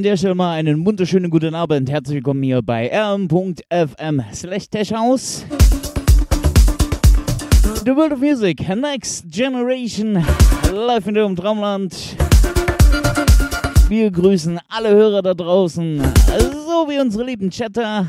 An 0.00 0.04
der 0.04 0.16
Stelle 0.16 0.34
mal 0.34 0.54
einen 0.54 0.86
wunderschönen 0.86 1.30
guten 1.30 1.54
Abend. 1.54 1.90
Herzlich 1.90 2.14
willkommen 2.14 2.42
hier 2.42 2.62
bei 2.62 2.88
rm.fm 2.88 4.22
slash 4.32 4.92
House. 4.94 5.44
The 7.84 7.94
World 7.94 8.14
of 8.14 8.20
Music, 8.20 8.66
Next 8.66 9.30
Generation, 9.30 10.24
live 10.72 11.06
in 11.06 11.12
dem 11.12 11.36
Traumland. 11.36 11.94
Wir 13.90 14.10
grüßen 14.10 14.58
alle 14.70 14.88
Hörer 14.88 15.20
da 15.20 15.34
draußen, 15.34 16.00
so 16.38 16.88
wie 16.88 16.98
unsere 16.98 17.24
lieben 17.24 17.50
Chatter. 17.50 18.06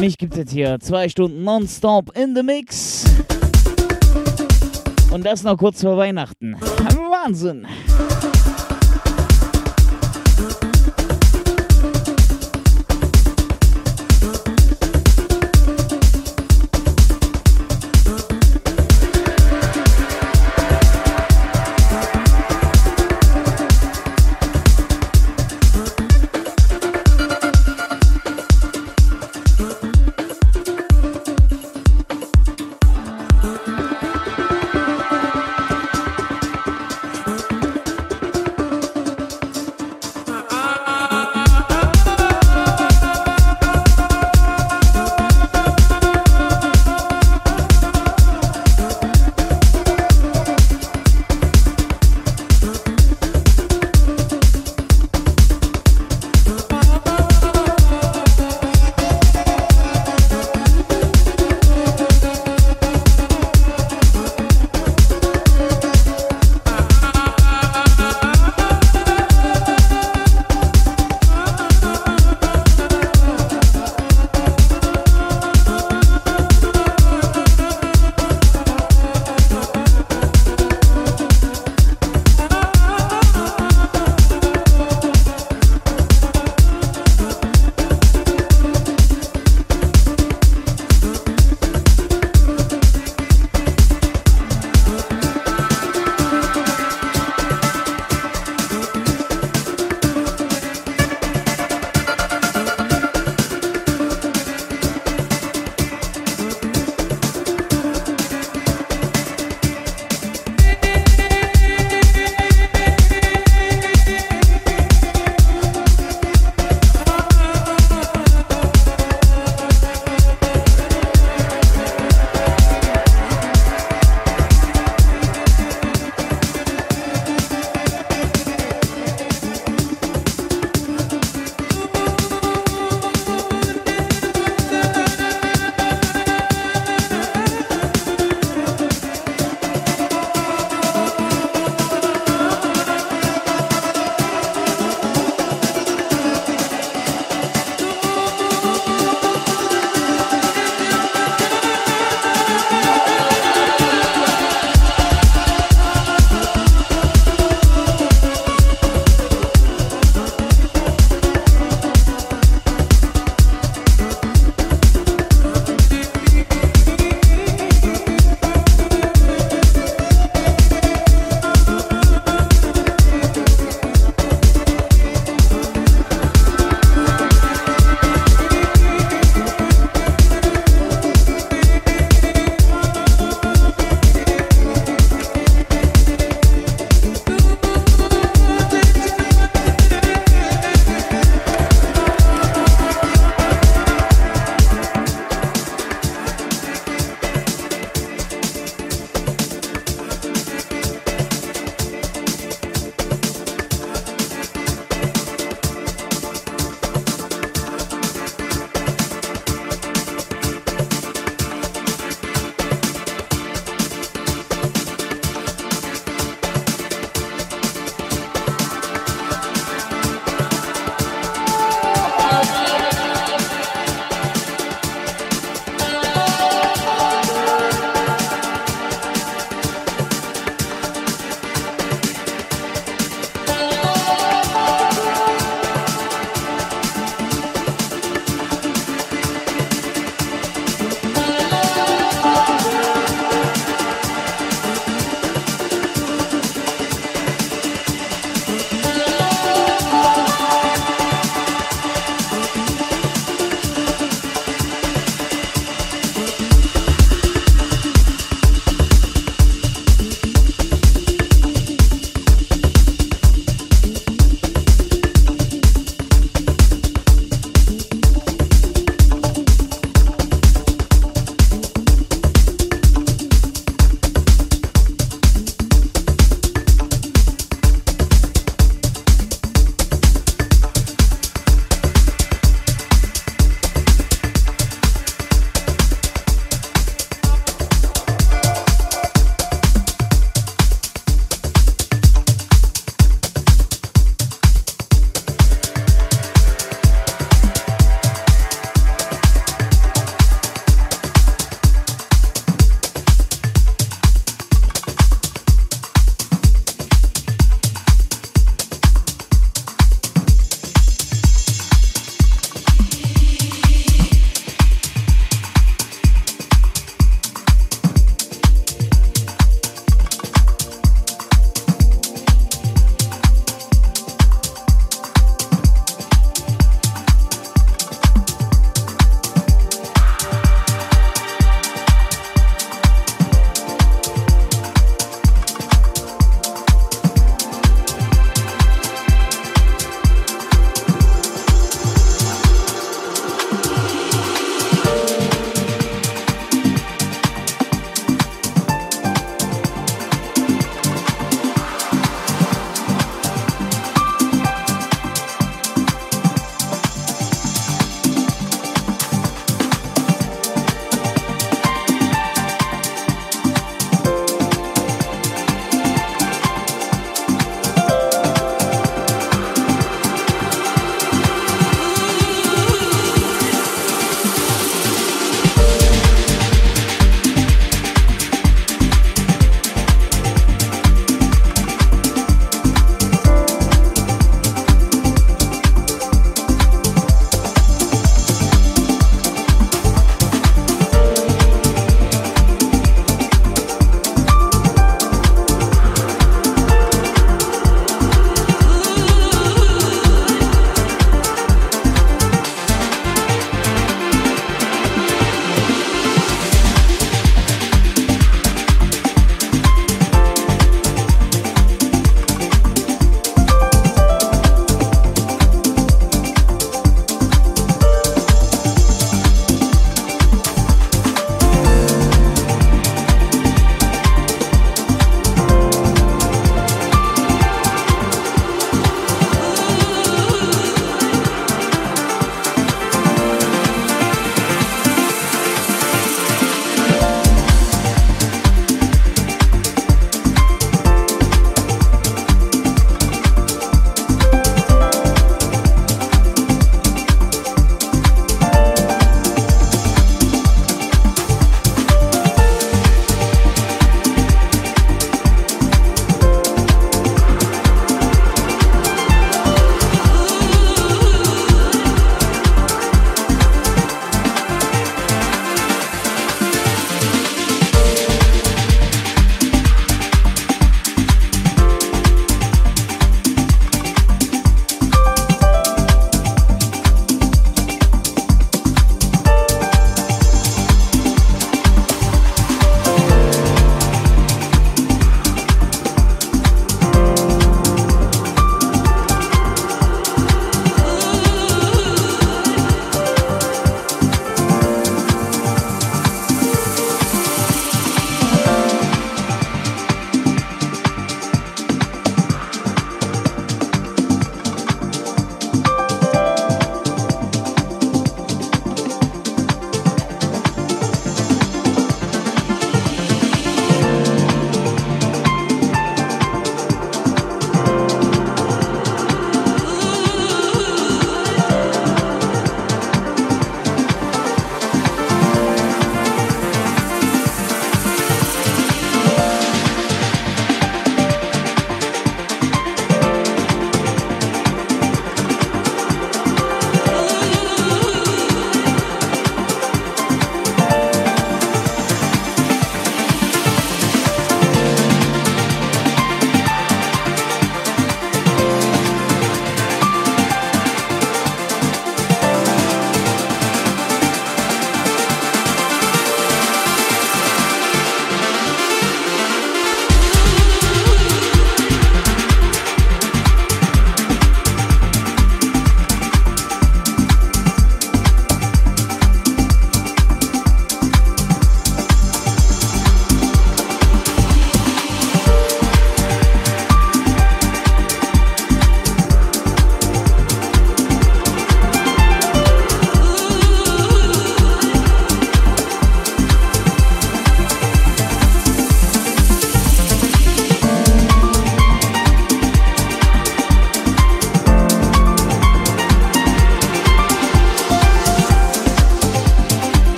Mich 0.00 0.18
gibt 0.18 0.32
es 0.32 0.38
jetzt 0.40 0.52
hier 0.52 0.80
zwei 0.80 1.08
Stunden 1.08 1.44
nonstop 1.44 2.10
in 2.18 2.34
the 2.34 2.42
Mix. 2.42 3.04
Und 5.12 5.24
das 5.24 5.44
noch 5.44 5.56
kurz 5.56 5.80
vor 5.80 5.96
Weihnachten. 5.96 6.56
Wahnsinn! 6.58 7.68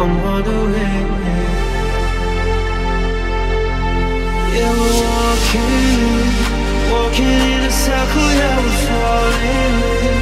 I'm 0.00 0.22
wondering 0.22 0.74
Yeah, 4.54 4.72
we're 4.78 4.96
walking 5.02 6.38
Walking 6.92 7.24
in 7.26 7.64
a 7.64 7.70
circle, 7.70 8.30
yeah, 8.38 8.56
we're 8.62 8.78
falling. 8.86 10.17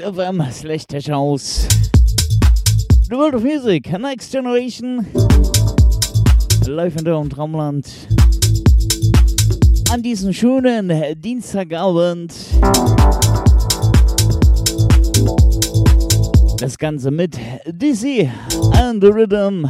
m.fm 0.00 0.52
slash 0.52 1.06
House. 1.08 1.66
The 3.08 3.16
World 3.16 3.34
of 3.34 3.42
Music, 3.42 3.86
Next 3.98 4.30
Generation, 4.30 5.06
live 6.66 6.96
in 6.96 7.04
der 7.04 7.28
Traumland. 7.28 7.86
An 9.90 10.02
diesem 10.02 10.32
schönen 10.32 10.92
Dienstagabend. 11.20 12.32
Das 16.58 16.76
Ganze 16.76 17.10
mit 17.10 17.38
Dizzy 17.66 18.30
and 18.74 19.02
the 19.02 19.10
Rhythm. 19.10 19.68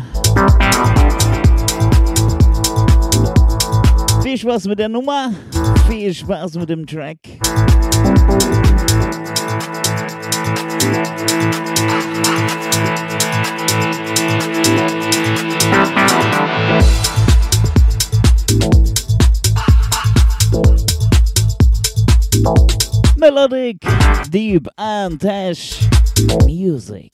Viel 4.22 4.36
Spaß 4.36 4.66
mit 4.66 4.78
der 4.78 4.88
Nummer, 4.88 5.32
viel 5.88 6.12
Spaß 6.12 6.54
mit 6.54 6.68
dem 6.68 6.86
Track. 6.86 7.18
Melodic, 23.30 23.84
deep 24.30 24.68
and 24.78 25.18
dash 25.18 25.86
music. 26.46 27.12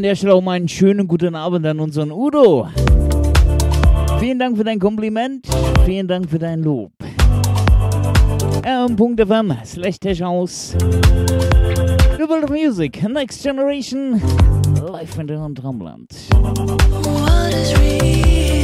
An 0.00 0.04
der 0.04 0.14
Stelle 0.14 0.32
auch 0.32 0.40
mal 0.40 0.52
einen 0.52 0.66
schönen 0.66 1.06
guten 1.06 1.34
Abend 1.34 1.66
an 1.66 1.78
unseren 1.78 2.10
Udo. 2.10 2.66
Vielen 4.18 4.38
Dank 4.38 4.56
für 4.56 4.64
dein 4.64 4.78
Kompliment. 4.78 5.46
Vielen 5.84 6.08
Dank 6.08 6.30
für 6.30 6.38
dein 6.38 6.62
Lob. 6.62 6.90
rm.fm 8.64 9.52
slash 9.62 10.22
House. 10.22 10.74
The 10.78 12.26
World 12.26 12.44
of 12.44 12.50
Music, 12.50 13.06
Next 13.10 13.42
Generation, 13.42 14.22
live 14.90 15.18
in 15.18 15.26
der 15.26 15.46
Drumland. 15.50 16.08
What 16.32 17.52
is 17.52 17.76
real 17.78 18.59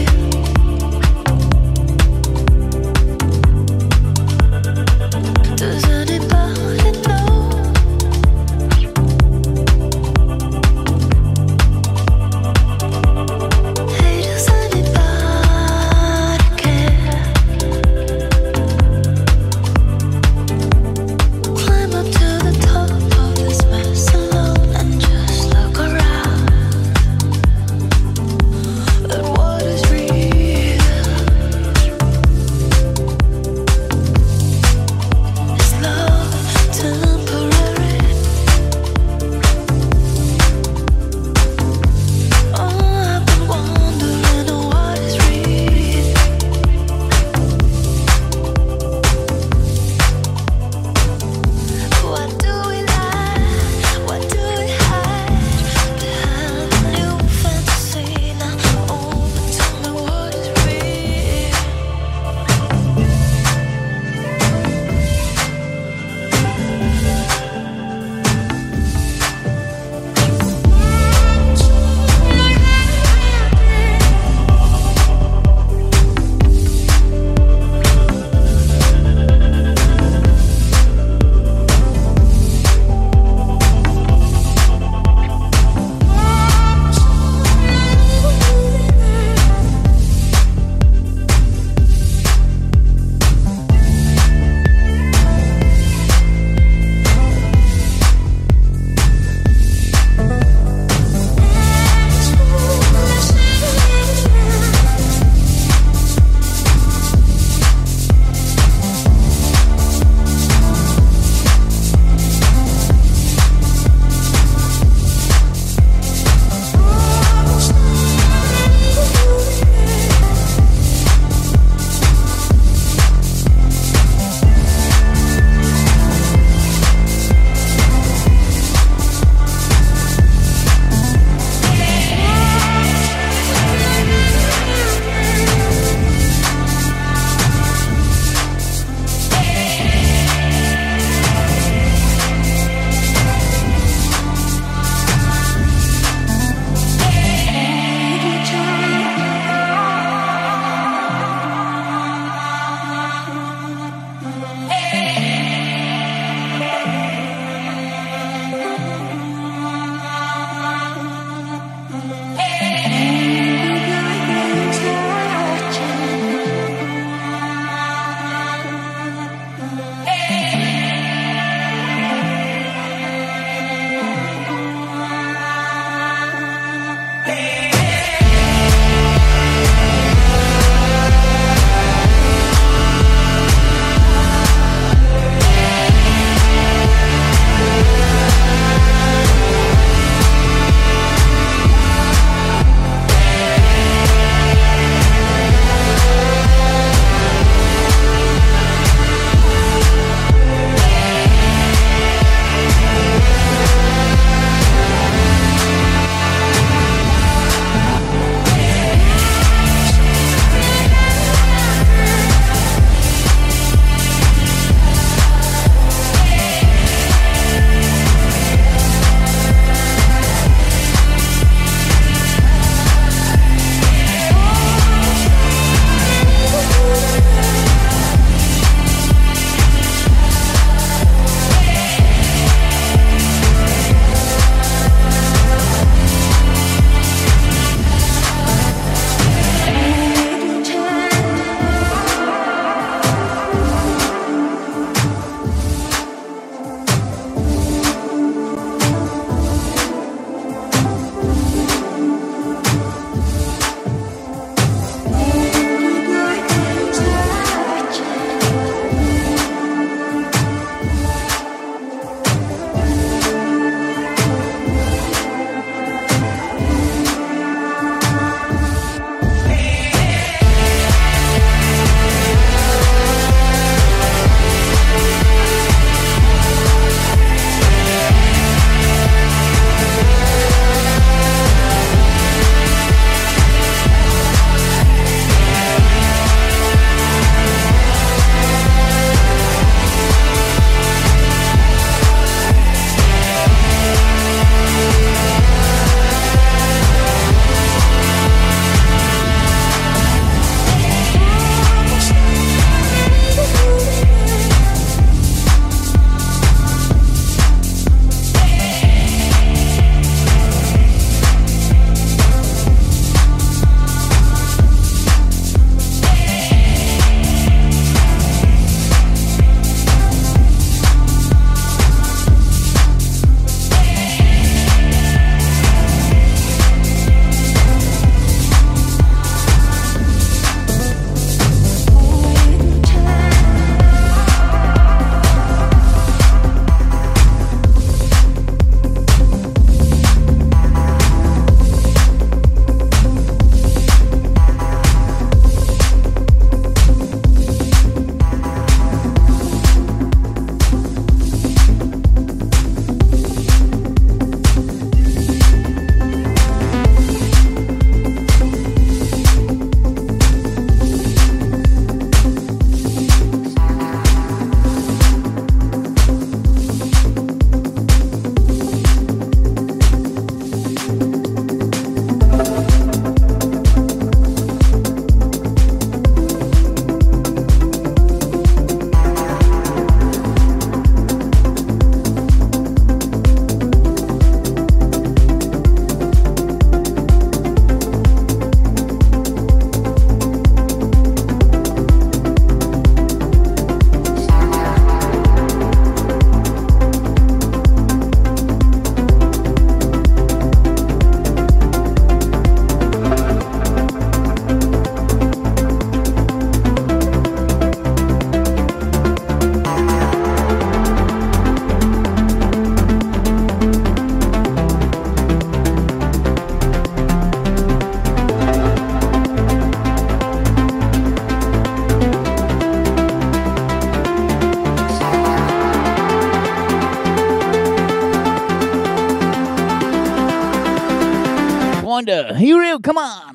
Honda. 432.06 432.36
Here. 432.38 432.78
Come 432.78 432.98
on. 432.98 433.25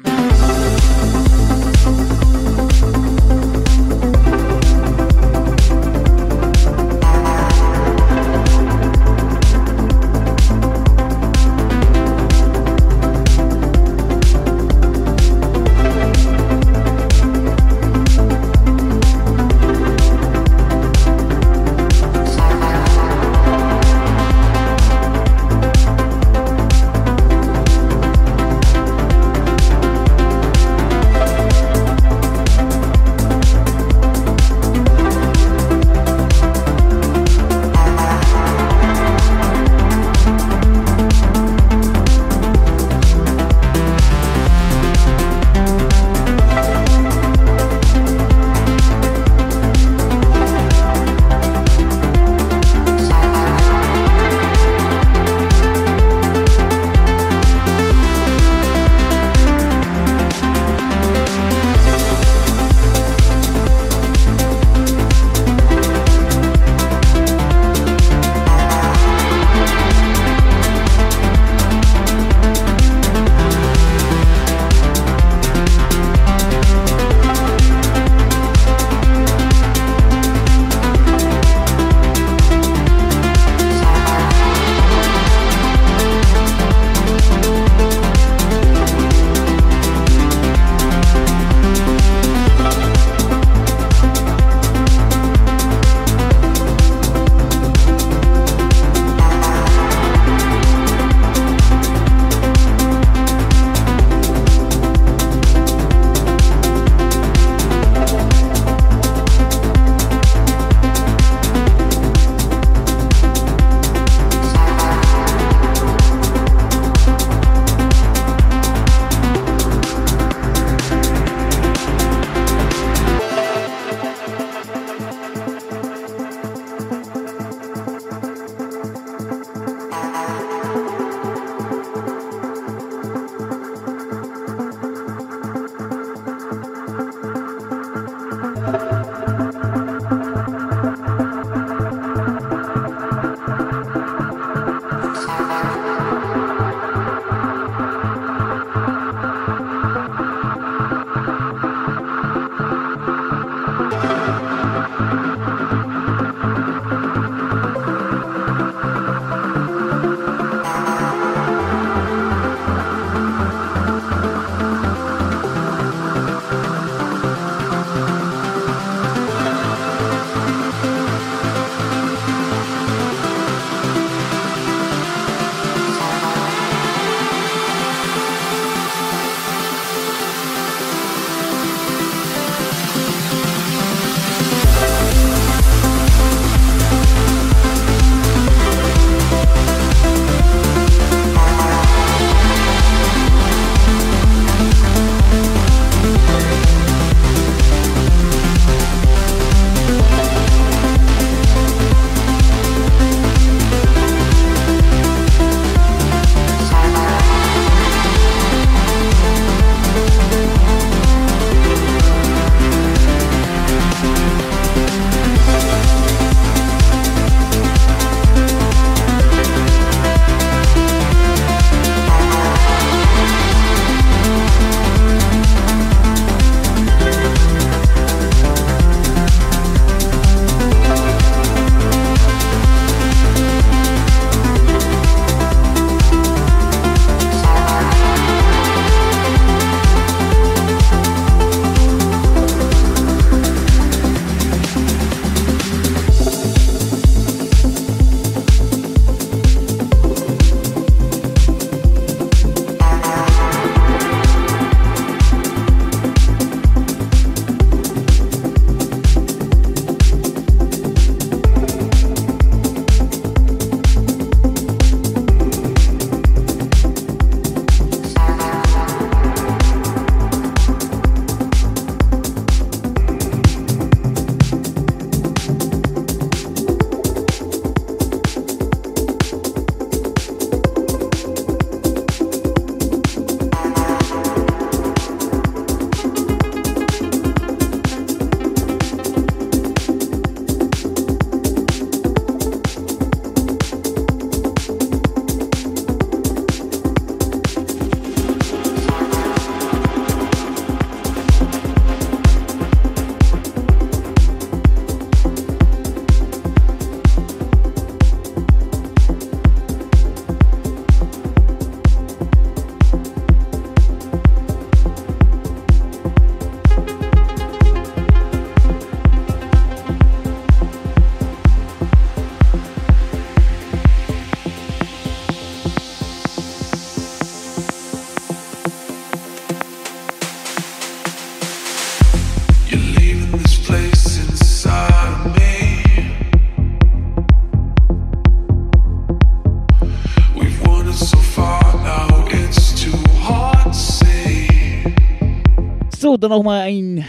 Dann 346.21 346.29
nochmal 346.29 346.61
ein 346.61 347.03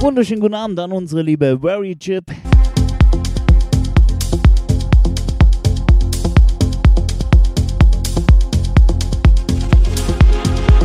wunderschönen 0.00 0.40
guten 0.40 0.54
Abend 0.54 0.80
an 0.80 0.90
unsere 0.90 1.20
liebe 1.20 1.58
Very 1.60 1.94
Chip. 1.96 2.24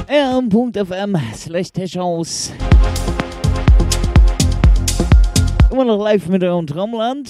rm.fm 0.09 1.17
slash. 1.33 2.49
Immer 5.71 5.85
noch 5.85 6.03
live 6.03 6.27
mit 6.27 6.43
eurem 6.43 6.67
Traumland. 6.67 7.29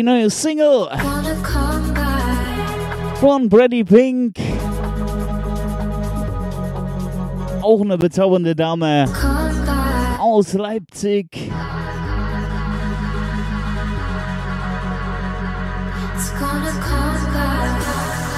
Die 0.00 0.04
neue 0.04 0.30
Single 0.30 0.88
von 3.16 3.50
Brady 3.50 3.84
Pink. 3.84 4.34
Auch 7.60 7.82
eine 7.82 7.98
bezaubernde 7.98 8.56
Dame 8.56 9.04
aus 10.18 10.54
Leipzig. 10.54 11.50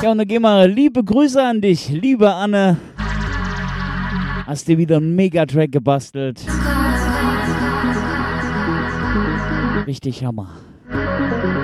Ja, 0.02 0.10
und 0.10 0.18
dann 0.18 0.26
gehen 0.26 0.42
wir 0.42 0.66
liebe 0.66 1.04
Grüße 1.04 1.40
an 1.40 1.60
dich, 1.60 1.90
liebe 1.90 2.34
Anne. 2.34 2.76
Hast 4.46 4.66
dir 4.66 4.78
wieder 4.78 4.96
einen 4.96 5.14
Megatrack 5.14 5.70
gebastelt. 5.70 6.44
Richtig 9.86 10.24
Hammer. 10.24 10.48
Gracias. 11.40 11.61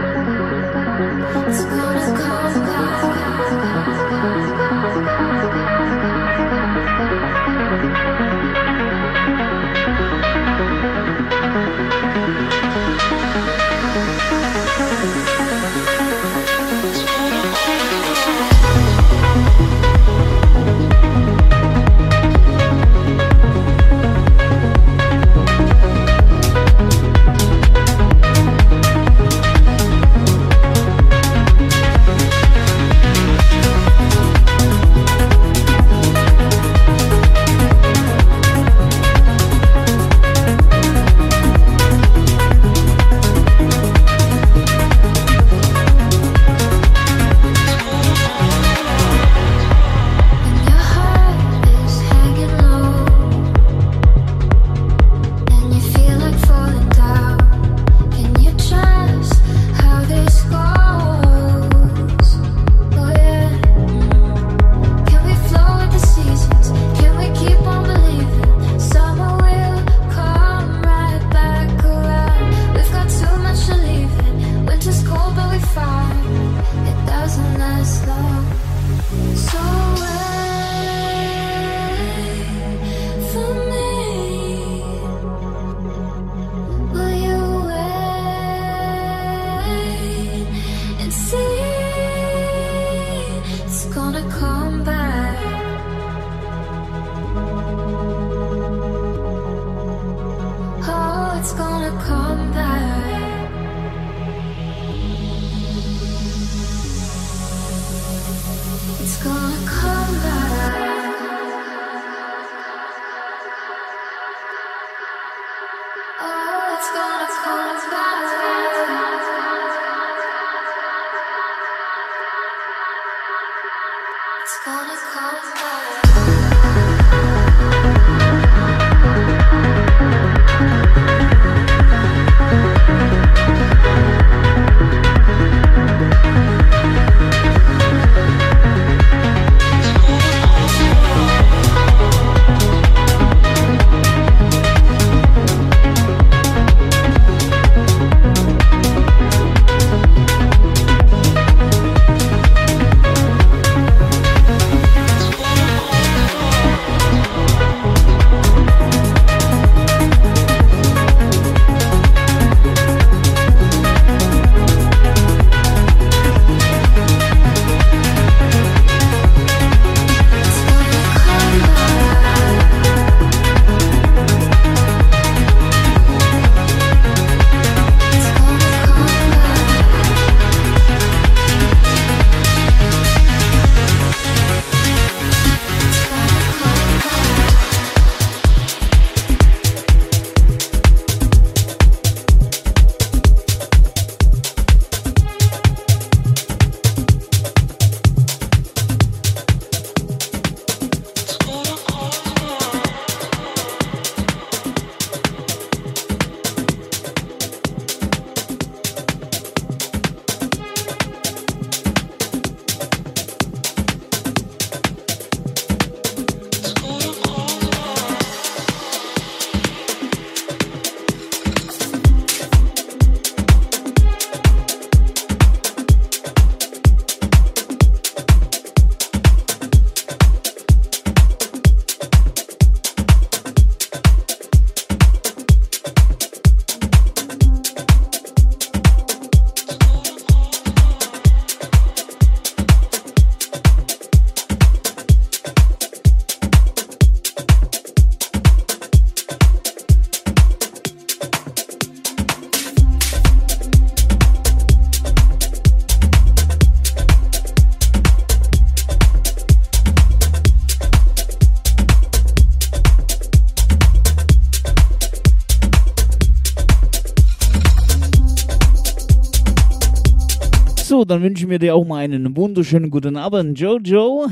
So, 270.88 271.04
dann 271.04 271.22
wünschen 271.22 271.50
wir 271.50 271.58
dir 271.58 271.74
auch 271.74 271.84
mal 271.84 271.98
einen 271.98 272.34
wunderschönen 272.34 272.88
guten 272.88 273.18
Abend, 273.18 273.60
Jojo. 273.60 274.26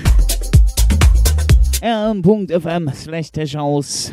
rm.fm 1.84 2.90
slash 2.94 3.54
House. 3.54 4.10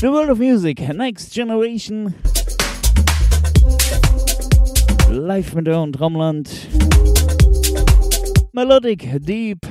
The 0.00 0.06
World 0.06 0.30
of 0.30 0.38
Music, 0.38 0.78
Next 0.94 1.34
Generation. 1.34 2.14
Live 5.10 5.52
mit 5.56 5.66
und 5.66 5.94
Traumland. 5.94 6.48
Melodic 8.52 9.20
Deep. 9.26 9.66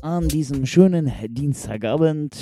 An 0.00 0.26
diesem 0.28 0.64
schönen 0.64 1.12
Dienstagabend. 1.28 2.34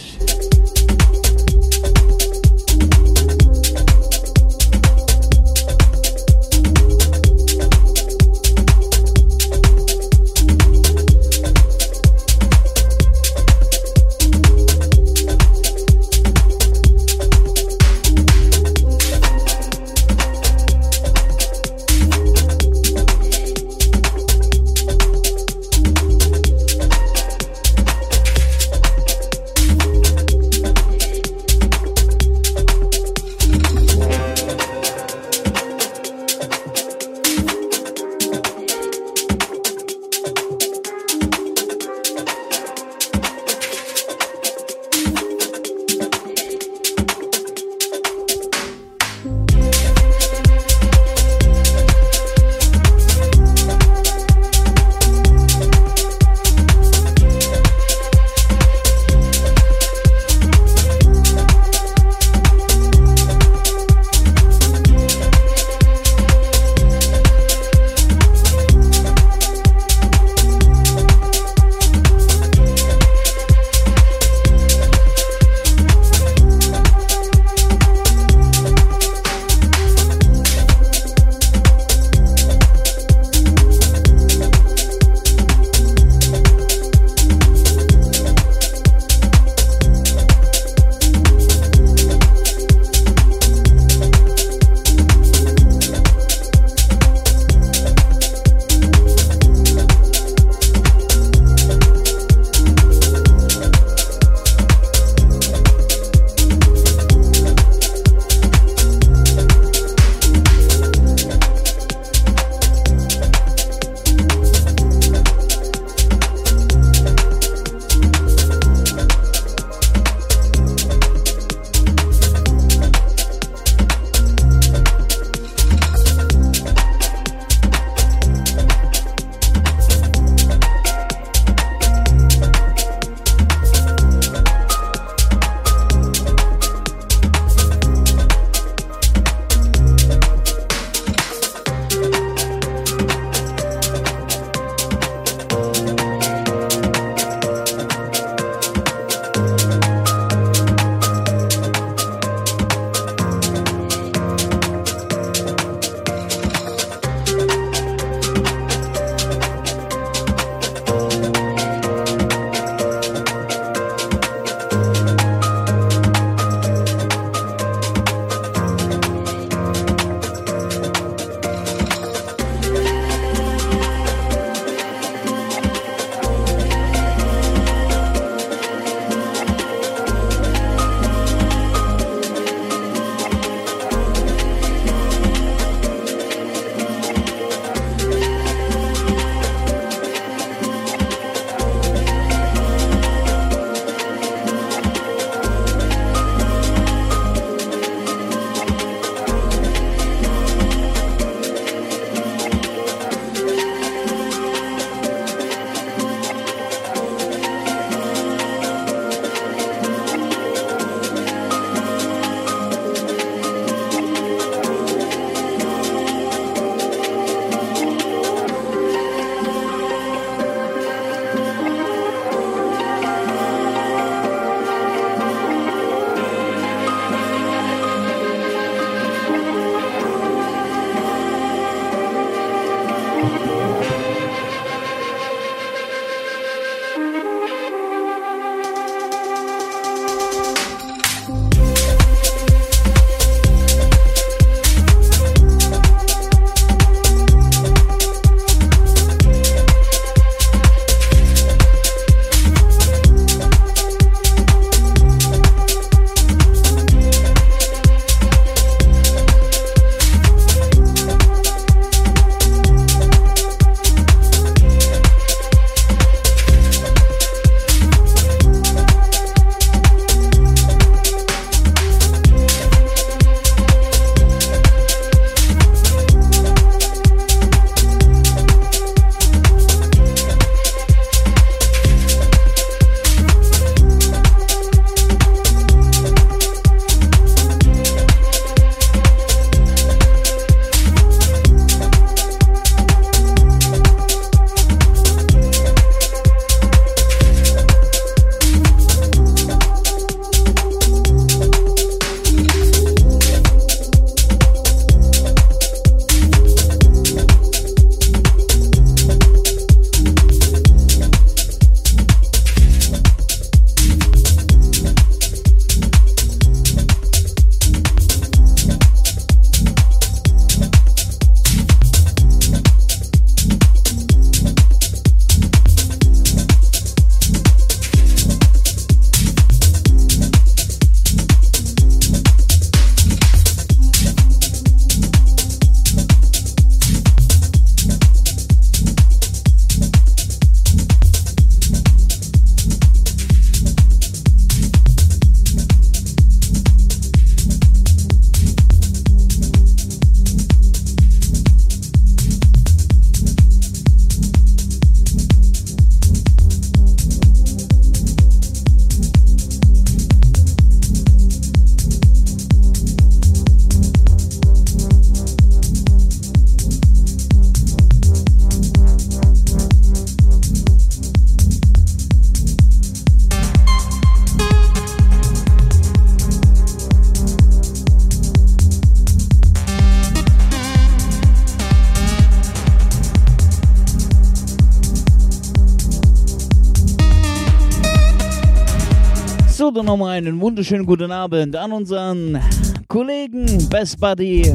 Nochmal 389.93 390.17
einen 390.17 390.41
wunderschönen 390.41 390.87
guten 390.87 391.13
Abend 391.13 391.55
an 391.55 391.71
unseren 391.71 392.41
Kollegen 392.89 393.45
Best 393.69 394.01
Buddy 394.01 394.51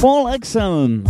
Paul 0.00 0.32
Exam. 0.32 1.02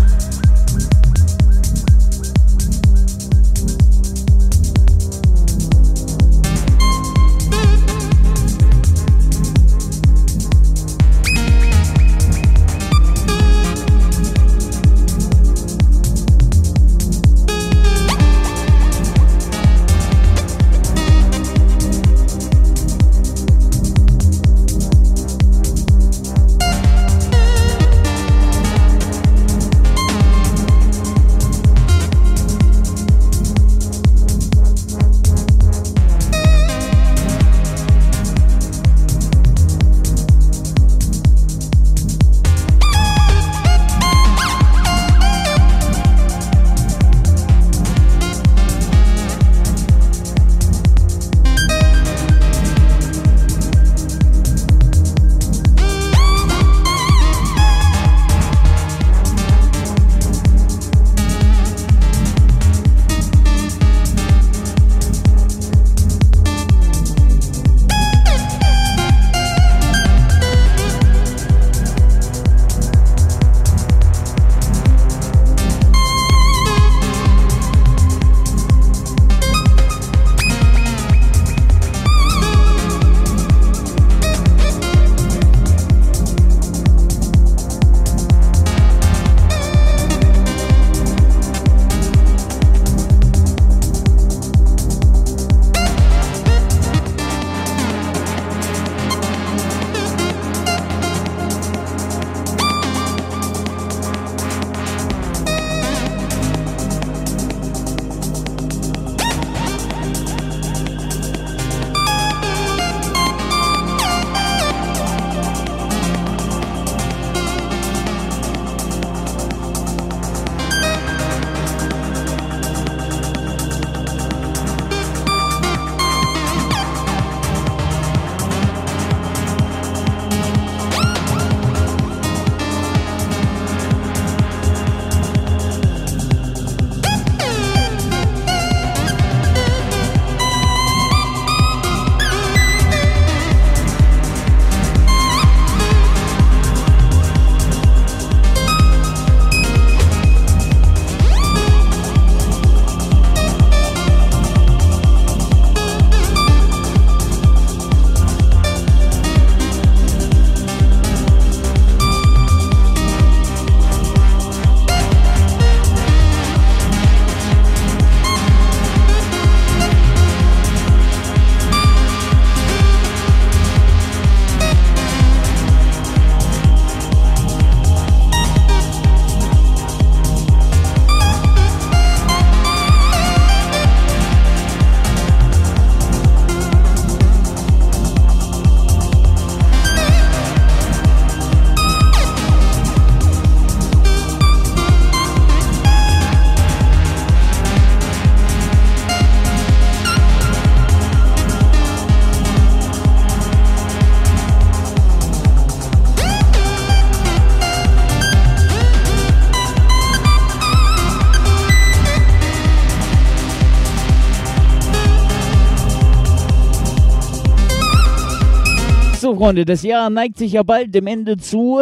Freunde, 219.43 219.65
das 219.65 219.83
Jahr 219.83 220.09
neigt 220.09 220.39
sich 220.39 220.53
ja 220.53 220.63
bald 220.63 220.95
dem 220.95 221.09
Ende 221.09 221.37
zu. 221.37 221.81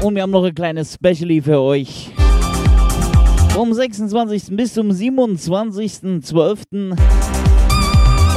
Und 0.00 0.14
wir 0.14 0.22
haben 0.22 0.30
noch 0.30 0.44
ein 0.44 0.54
kleines 0.54 0.94
Specially 0.94 1.42
für 1.42 1.60
euch. 1.60 2.10
Vom 3.52 3.72
26. 3.72 4.56
bis 4.56 4.74
zum 4.74 4.90
27.12. 4.90 6.96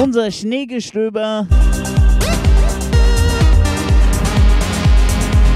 unser 0.02 0.32
Schneegestöber 0.32 1.46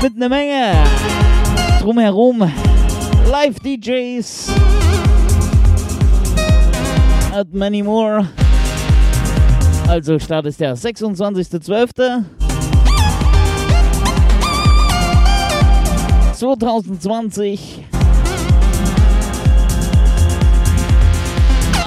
mit 0.04 0.16
einer 0.16 0.30
Menge 0.30 0.74
drumherum 1.82 2.52
Live-DJs 3.32 4.52
and 7.34 7.52
many 7.52 7.82
more. 7.82 8.28
Also 9.88 10.20
Start 10.20 10.46
ist 10.48 10.60
der 10.60 10.76
26.12. 10.76 12.24
2020. 16.34 17.86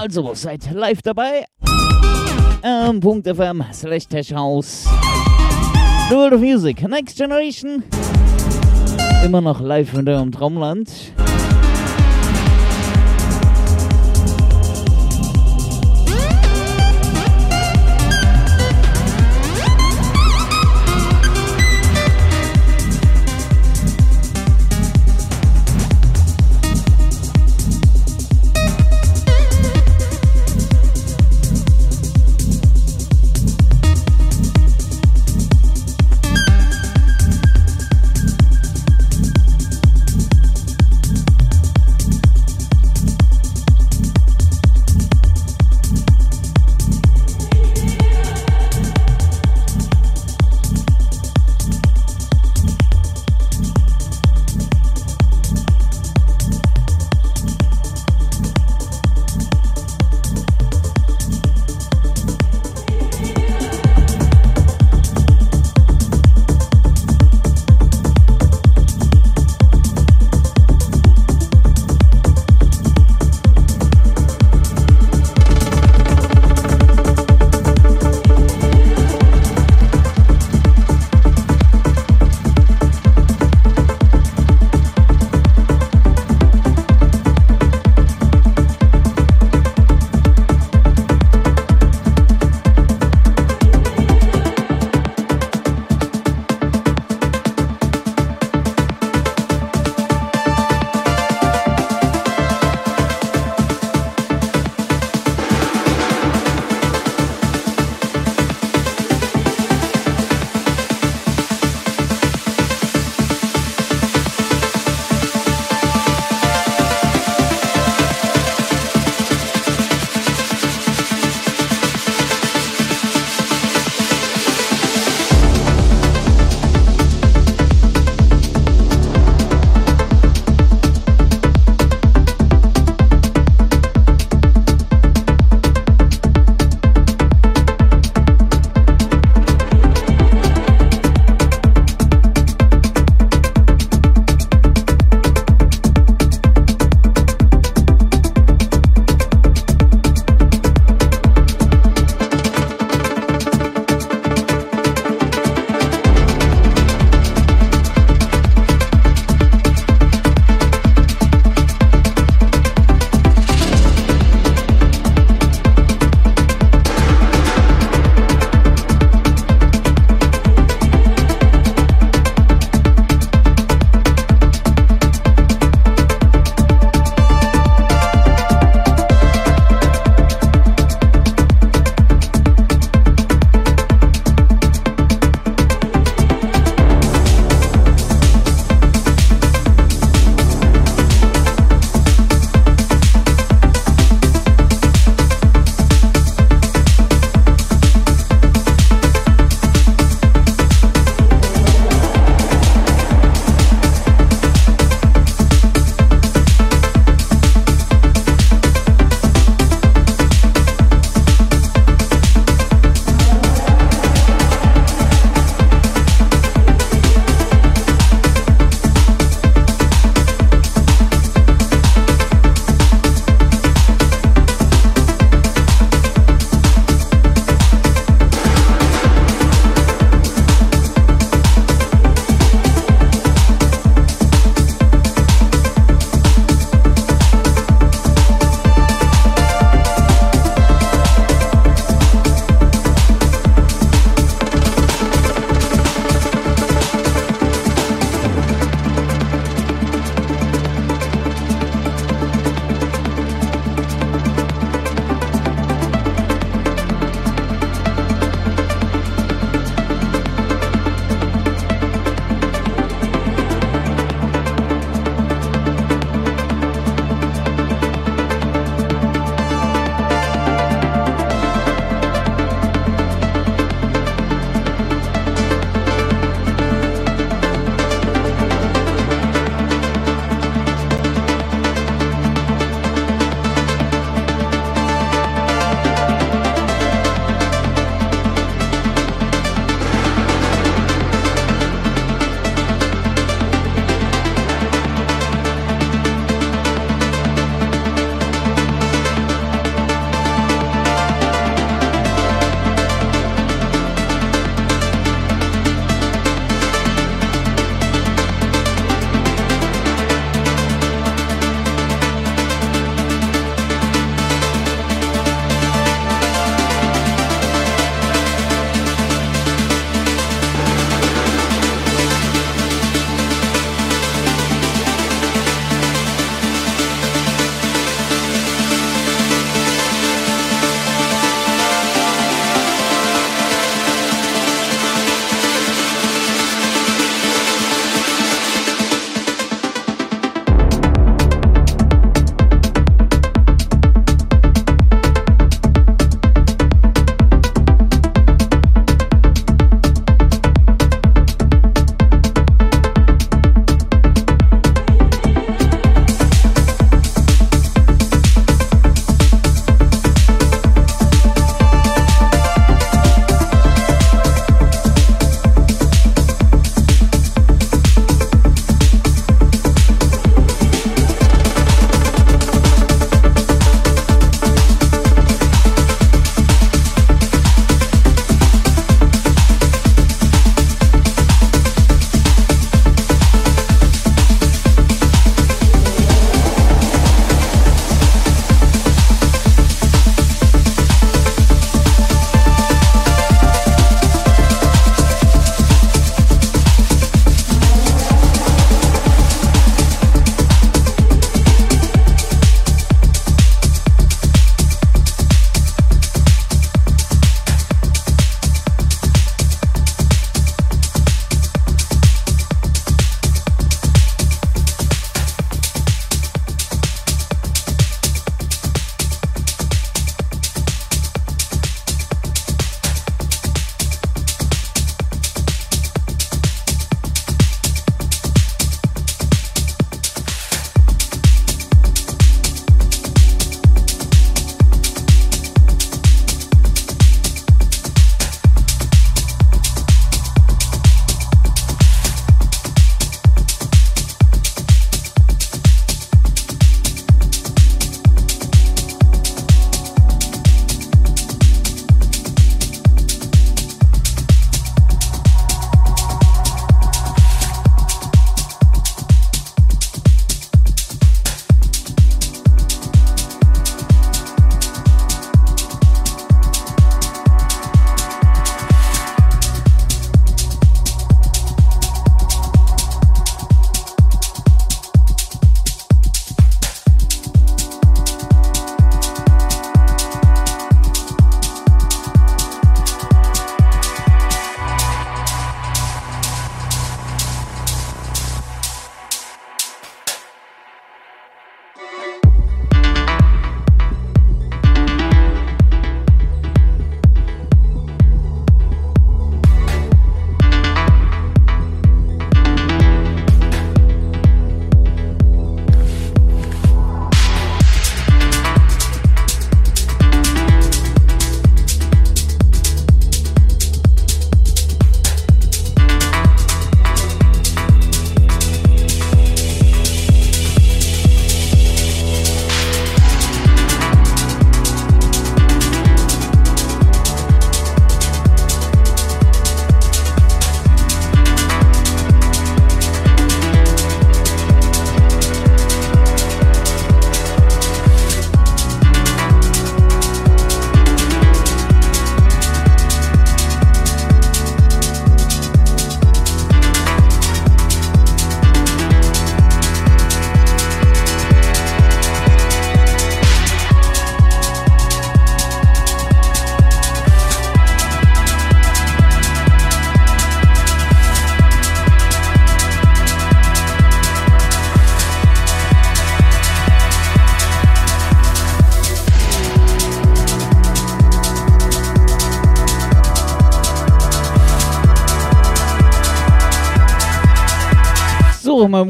Also 0.00 0.32
seid 0.34 0.70
live 0.72 1.02
dabei. 1.02 1.44
Ähm, 2.62 3.00
Punkt 3.00 3.26
FM 3.26 3.64
slash 3.72 4.06
Tech 4.06 4.32
House. 4.32 4.84
The 6.08 6.14
World 6.14 6.34
of 6.34 6.40
Music, 6.40 6.88
Next 6.88 7.18
Generation. 7.18 7.82
Immer 9.24 9.40
noch 9.40 9.60
live 9.60 9.92
in 9.94 10.08
eurem 10.08 10.32
Traumland. 10.32 10.88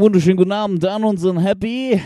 Wunderschönen 0.09 0.39
guten 0.39 0.53
Abend 0.53 0.87
an 0.87 1.05
unseren 1.05 1.37
Happy. 1.37 2.01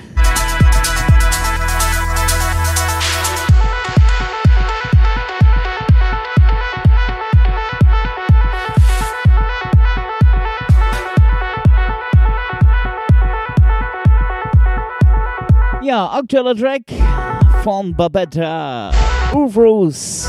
Ja, 15.84 16.10
aktueller 16.10 16.56
Track 16.56 16.82
von 17.62 17.94
Babetta. 17.94 18.90
Ufros. 19.32 20.21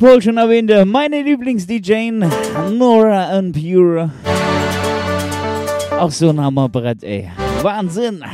Paul 0.00 0.22
schon 0.22 0.38
erwähnte, 0.38 0.86
meine 0.86 1.20
Lieblings-DJ 1.20 2.10
Nora 2.70 3.26
and 3.36 3.54
Pure. 3.54 4.10
Auch 5.90 6.10
so 6.10 6.30
ein 6.30 6.40
Hammerbrett, 6.40 7.04
ey. 7.04 7.30
Wahnsinn! 7.60 8.24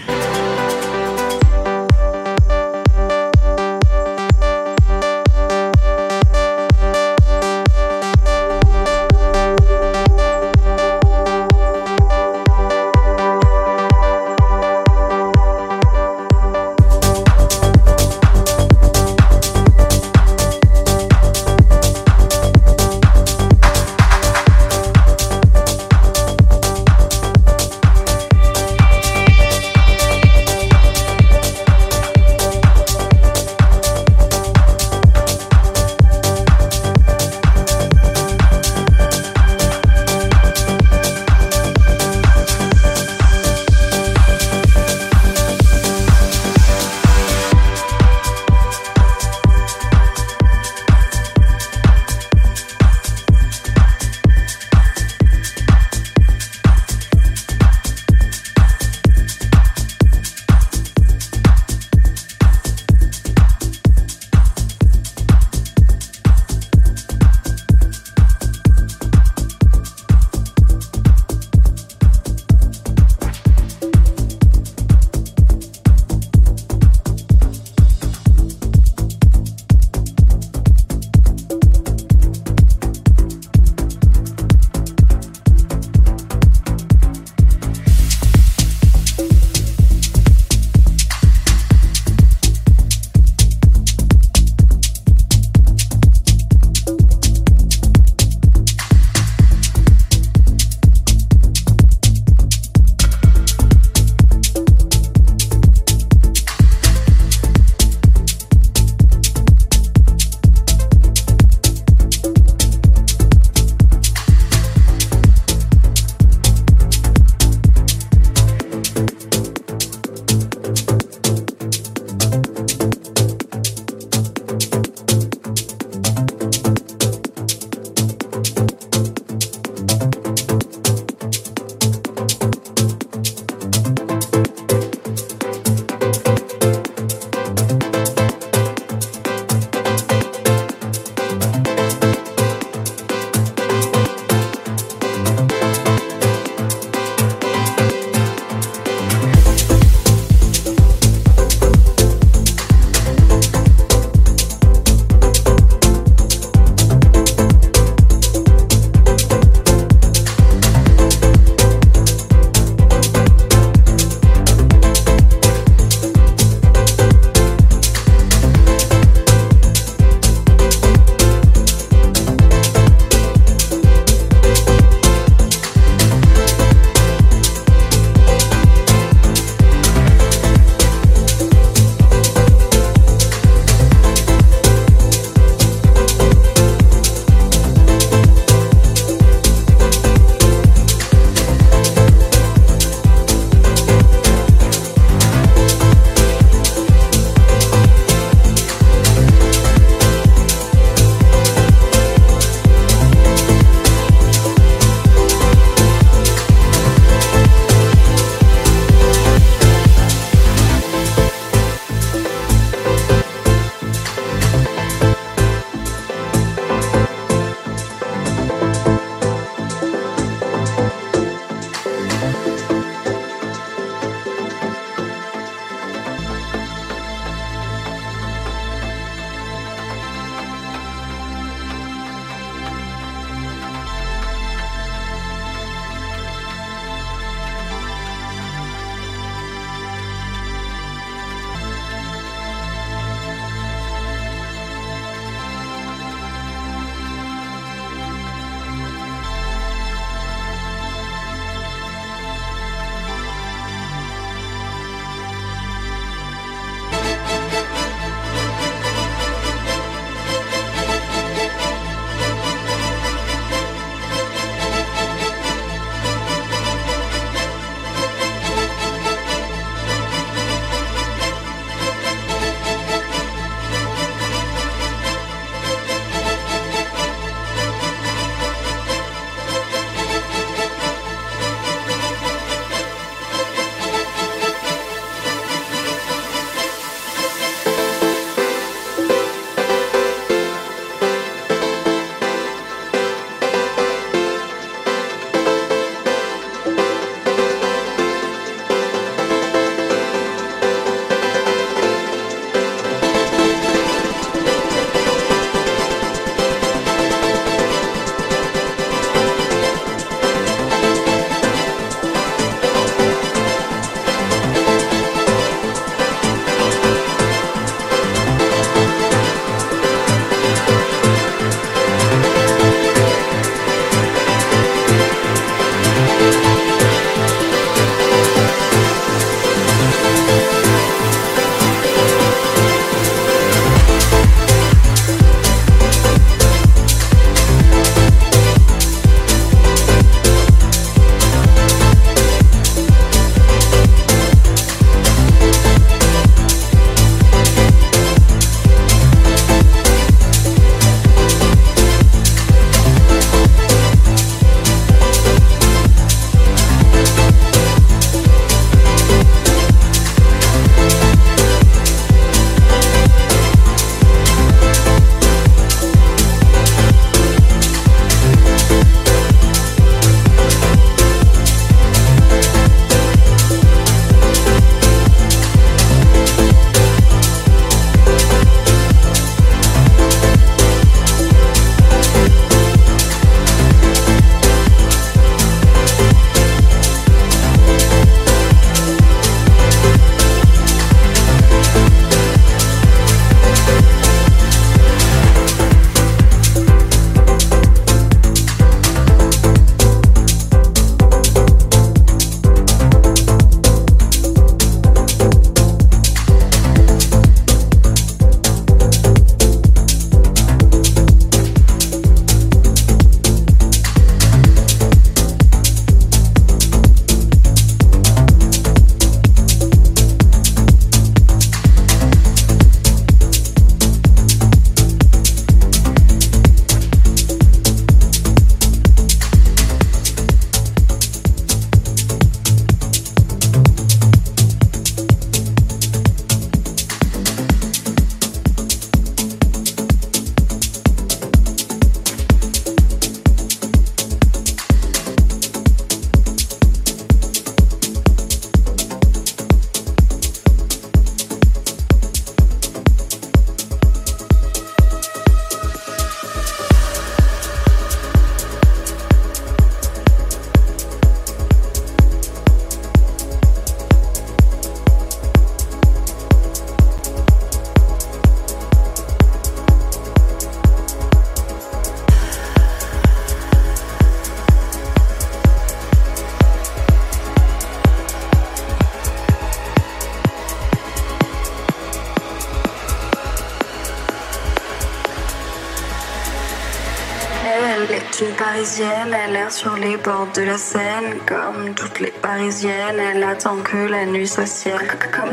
Parisienne, 488.66 489.14
elle 489.14 489.36
erre 489.36 489.52
sur 489.52 489.76
les 489.76 489.96
bords 489.96 490.26
de 490.34 490.42
la 490.42 490.58
Seine. 490.58 491.18
Comme 491.24 491.72
toutes 491.74 492.00
les 492.00 492.10
parisiennes, 492.10 492.98
elle 492.98 493.22
attend 493.22 493.58
que 493.58 493.76
la 493.76 494.04
nuit 494.06 494.26
soit 494.26 494.46
ciel. 494.46 494.80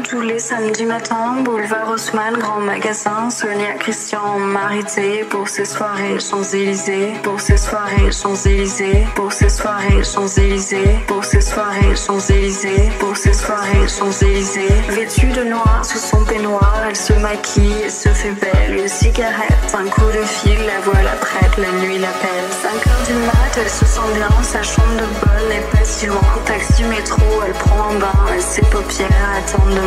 Tous 0.02 0.22
les 0.22 0.40
samedis 0.40 0.86
matins, 0.86 1.42
boulevard 1.44 1.90
Haussmann, 1.90 2.38
grand 2.38 2.60
magasin. 2.60 3.30
Sonia 3.30 3.74
Christian, 3.80 4.40
Marité, 4.40 5.24
pour 5.30 5.48
ses 5.48 5.66
soirées 5.66 6.20
Champs-Élysées. 6.20 7.14
Pour 7.22 7.40
ses 7.40 7.58
soirées 7.58 8.12
Champs-Élysées. 8.12 9.06
Pour 9.16 9.32
ses 9.32 9.50
soirées 9.50 10.04
Champs-Élysées. 10.04 11.00
Pour 11.08 11.24
ses 11.24 11.42
soirées 11.42 11.96
Champs-Élysées. 11.96 12.90
Pour 13.00 13.16
ses 13.16 13.34
soirées 13.34 13.88
Champs-Élysées. 13.88 14.74
Vêtue 14.90 15.28
de 15.28 15.44
noir 15.44 15.82
sous 15.84 16.00
son 16.00 16.24
peignoir, 16.26 16.76
elle 16.88 16.96
se 16.96 17.14
maquille 17.14 17.84
et 17.86 17.90
se 17.90 18.10
fait 18.10 18.32
belle. 18.32 18.80
Une 18.80 18.88
cigarette, 18.88 19.76
un 19.78 19.88
coup 19.90 20.08
de 20.08 20.24
fil, 20.24 20.58
la 20.66 20.80
voilà 20.84 21.12
prête, 21.22 21.58
la 21.58 21.72
nuit 21.80 22.00
l'appelle. 22.00 22.50
5 22.50 22.88
heures 22.88 23.08
du 23.08 23.14
mat, 23.26 23.58
elle 23.58 23.70
se 23.70 23.86
sent 23.86 24.02
bien, 24.16 24.30
sa 24.42 24.64
chambre 24.64 24.96
de 24.96 25.06
bonne 25.20 25.50
n'est 25.50 25.68
pas 25.72 25.84
si 25.84 26.08
loin. 26.08 26.22
Taxi 26.46 26.84
métro, 26.84 27.22
elle 27.46 27.54
prend 27.54 27.90
un 27.92 28.00
bain, 28.00 28.40
ses 28.40 28.62
paupières 28.62 29.10
attendent. 29.38 29.83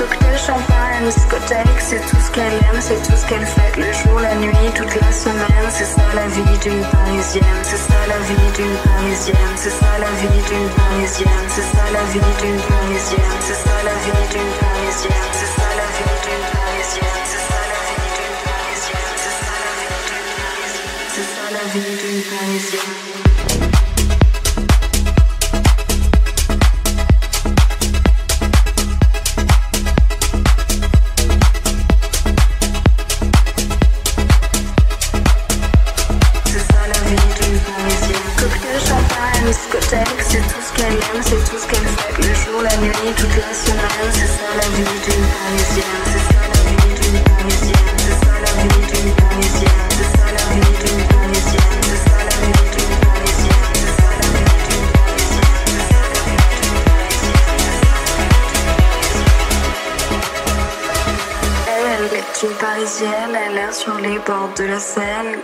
Cocktail, 0.00 0.38
champagne, 0.38 1.04
discothèque, 1.12 1.78
c'est 1.78 2.00
tout 2.08 2.16
ce 2.24 2.30
qu'elle 2.30 2.54
aime, 2.54 2.80
c'est 2.80 3.02
tout 3.02 3.14
ce 3.14 3.26
qu'elle 3.26 3.44
fait. 3.44 3.76
Le 3.76 3.92
jour, 3.92 4.18
la 4.18 4.34
nuit, 4.34 4.72
toute 4.74 4.94
la 4.96 5.12
semaine, 5.12 5.68
c'est 5.68 5.84
ça 5.84 6.00
la 6.14 6.26
vie 6.28 6.56
d'une 6.64 6.80
parisienne. 6.80 7.60
C'est 7.62 7.76
ça 7.76 8.00
la 8.08 8.16
vie 8.24 8.48
d'une 8.56 8.76
parisienne. 8.80 9.52
C'est 9.56 9.68
ça 9.68 9.92
la 10.00 10.08
vie 10.16 10.40
d'une 10.48 10.70
parisienne. 10.72 11.44
C'est 11.48 11.68
ça 11.68 11.84
la 11.92 12.02
vie 12.12 12.32
d'une 12.40 12.60
parisienne. 12.64 13.40
C'est 13.44 13.60
ça 13.60 13.76
la 13.84 13.92
vie 14.00 14.24
d'une 14.32 14.52
parisienne. 14.56 15.28
C'est 15.36 15.52
ça 15.52 15.68
la 15.76 15.84
vie 15.92 16.16
d'une 16.24 16.48
parisienne. 16.48 17.20
C'est 17.28 17.44
ça 17.44 17.60
la 17.68 17.78
vie 17.84 18.08
d'une 18.16 18.36
parisienne. 18.40 19.20
C'est 19.20 19.36
ça 19.36 19.52
la 19.60 19.76
vie 19.76 20.00
d'une 20.08 20.28
parisienne. 20.40 20.96
C'est 21.12 21.28
ça 21.28 21.44
la 21.52 21.64
vie 21.68 21.96
d'une 22.00 22.22
parisienne. 22.24 23.09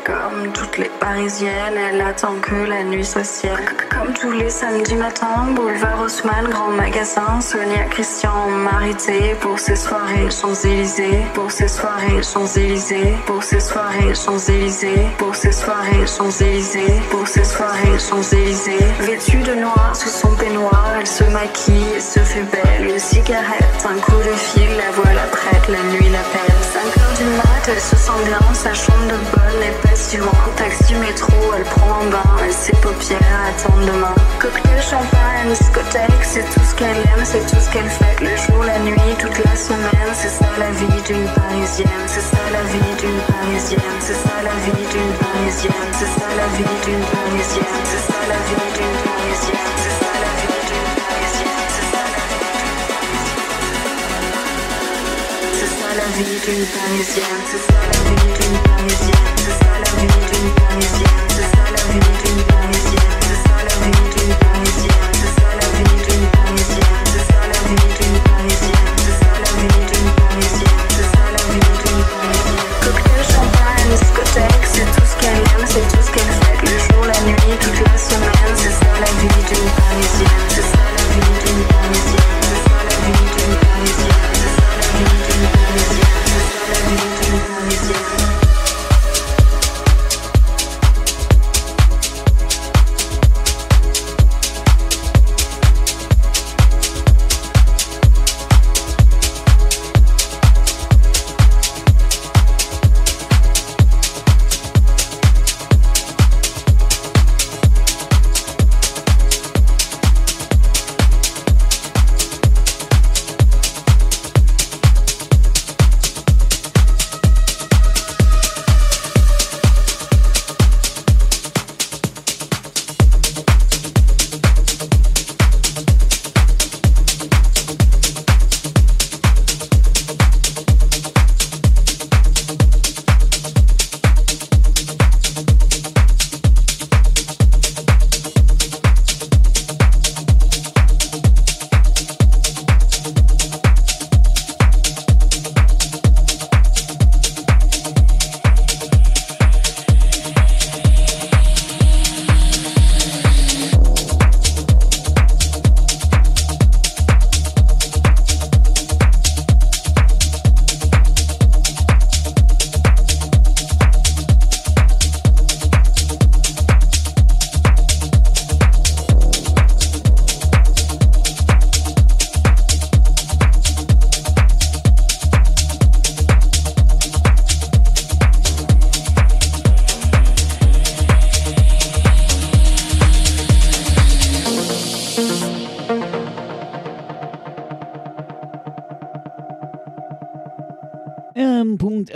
Comme 0.07 0.53
toutes 0.53 0.79
les 0.79 0.91
parisiennes, 1.01 1.77
elle 1.77 2.01
attend 2.01 2.37
que 2.41 2.55
la 2.55 2.85
nuit 2.85 3.05
soit 3.05 3.25
ciel. 3.25 3.59
Comme 3.91 4.13
tous 4.15 4.31
les 4.31 4.51
samedis 4.51 4.95
matins, 4.95 5.49
boulevard 5.53 6.01
Haussmann, 6.01 6.47
grand 6.49 6.69
magasin. 6.69 7.41
Sonia 7.41 7.83
Christian, 7.91 8.47
Marité, 8.47 9.35
pour 9.41 9.59
ses 9.59 9.75
soirées 9.75 10.31
Champs-Élysées. 10.31 11.25
Pour 11.35 11.51
ses 11.51 11.67
soirées 11.67 12.23
Champs-Élysées. 12.23 13.15
Pour 13.27 13.43
ses 13.43 13.59
soirées 13.59 14.15
Champs-Élysées. 14.15 15.09
Pour 15.19 15.35
ses 15.35 15.51
soirées 15.51 16.07
Champs-Élysées. 16.07 17.03
Pour 17.11 17.27
ses 17.27 17.43
soirées 17.43 17.99
Champs-Élysées. 17.99 18.87
Vêtue 19.01 19.39
de 19.39 19.55
noir 19.55 19.91
sous 19.93 20.09
son 20.09 20.31
peignoir, 20.37 20.87
elle 21.01 21.07
se 21.07 21.25
maquille 21.25 22.01
se 22.01 22.21
fait 22.21 22.45
belle. 22.45 22.91
Une 22.91 22.99
cigarette, 23.01 23.85
un 23.85 23.99
coup 23.99 24.19
de 24.19 24.37
fil, 24.37 24.69
la 24.77 24.93
voilà 24.93 25.23
prête, 25.33 25.67
la 25.69 25.83
nuit 25.91 26.11
l'appelle. 26.11 26.56
5 27.17 27.23
heures 27.23 27.29
du 27.29 27.37
mat, 27.37 27.69
elle 27.69 27.81
se 27.81 27.97
sent 27.97 28.25
bien, 28.25 28.55
sa 28.55 28.75
chambre 28.75 29.07
de 29.07 29.17
bonne 29.33 29.61
n'est 29.61 29.77
pas 29.83 29.95
si 29.95 30.17
loin. 30.17 30.33
Taxi 30.57 30.95
métro, 30.95 31.33
elle 31.57 31.65
prend 31.65 32.01
un 32.03 32.11
bain, 32.11 32.37
elle 32.45 32.53
ses 32.53 32.73
paupières 32.73 33.19
attendent 33.49 33.87
demain. 33.87 34.15
Cocktail, 34.39 34.83
champagne, 34.83 35.49
discothèque, 35.49 36.25
c'est 36.25 36.45
tout 36.53 36.61
ce 36.69 36.75
qu'elle 36.75 36.97
aime, 36.97 37.25
c'est 37.25 37.47
tout 37.47 37.61
ce 37.61 37.71
qu'elle 37.71 37.89
fait. 37.89 38.21
Le 38.21 38.37
jour, 38.37 38.65
la 38.65 38.79
nuit, 38.81 39.17
toute 39.19 39.39
la 39.45 39.57
semaine, 39.57 40.13
c'est 40.15 40.29
ça 40.29 40.49
la 40.59 40.71
vie 40.73 41.03
d'une 41.07 41.29
parisienne. 41.33 42.05
C'est 42.07 42.21
ça 42.21 42.43
la 42.53 42.63
vie 42.65 42.95
d'une 43.01 43.21
parisienne. 43.33 43.97
C'est 44.01 44.21
ça 44.21 44.37
la 44.45 44.55
vie 44.65 44.87
d'une 44.93 45.13
parisienne. 45.17 45.91
C'est 45.93 46.21
ça 46.21 46.29
la 46.37 46.47
vie 46.57 46.77
d'une 46.85 47.05
parisienne. 47.05 47.83
C'est 47.85 48.05
ça 48.13 48.21
la 48.29 48.39
vie 48.47 48.69
d'une 48.77 48.97
parisienne. 49.05 49.73
C'est 49.81 49.97
ça 49.97 50.11
la 50.21 50.31
vie 50.41 50.61
d'une 50.69 50.87
parisienne. 50.93 51.06
Thank 55.99 56.45
you. 63.23 63.26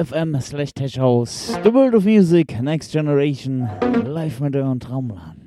FM 0.01 0.43
slash 0.43 0.73
Tech 0.73 0.95
House. 0.95 1.55
The 1.63 1.71
World 1.71 1.95
of 1.95 2.07
Music, 2.07 2.59
Next 2.63 2.89
Generation, 2.89 3.69
Live 3.83 4.41
und 4.41 4.81
Traumland. 4.81 5.40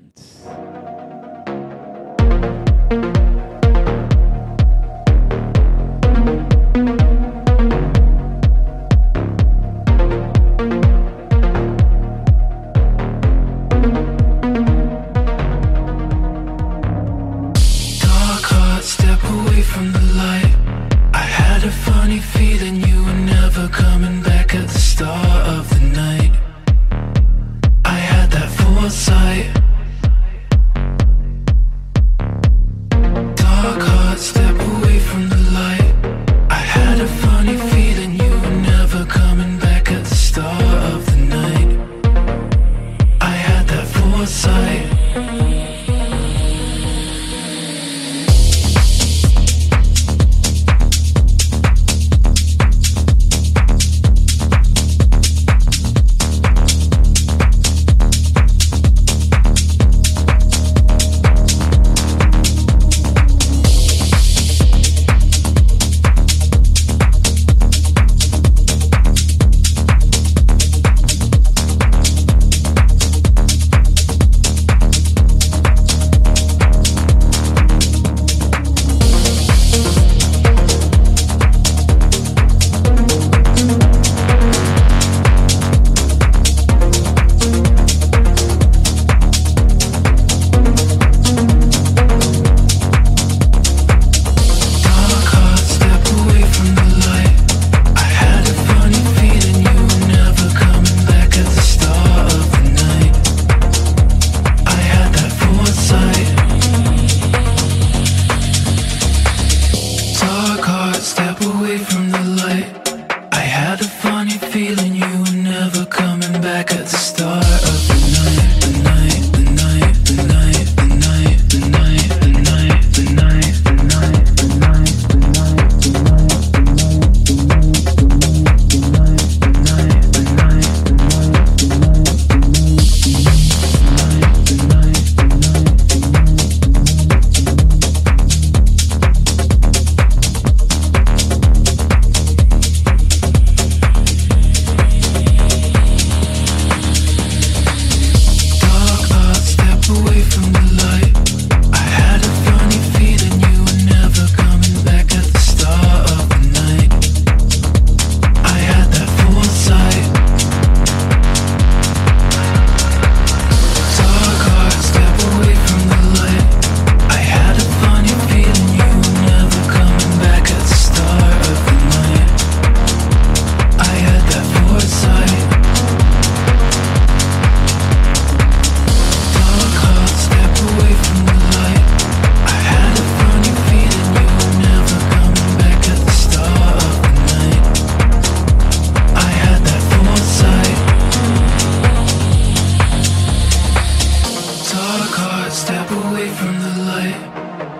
light. 196.75 197.15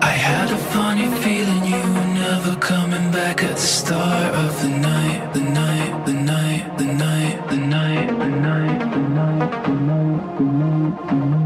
I 0.02 0.14
had 0.28 0.52
a 0.52 0.58
funny 0.58 1.08
feeling 1.22 1.64
you 1.66 1.82
were 1.96 2.14
never 2.14 2.56
coming 2.58 3.12
back 3.12 3.44
at 3.44 3.56
the 3.56 3.62
start 3.62 4.36
of 4.36 4.62
the 4.62 4.70
night, 4.70 5.34
the 5.34 5.42
night, 5.42 6.06
the 6.06 6.14
night, 6.14 6.78
the 6.78 6.86
night, 6.86 7.48
the 7.48 7.56
night, 7.56 8.20
the 8.20 8.28
night, 8.28 8.28
the 8.28 8.28
night, 8.28 8.80
the 8.80 8.98
night, 8.98 9.64
the 9.66 9.80
night, 9.80 10.38
the 10.38 10.52
night, 10.52 11.08
the 11.08 11.16
night. 11.16 11.43